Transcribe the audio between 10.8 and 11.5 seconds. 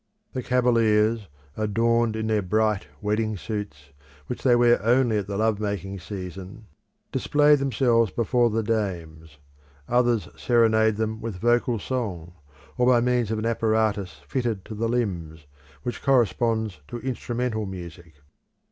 them with